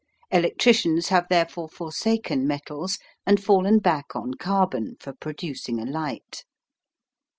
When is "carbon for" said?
4.33-5.13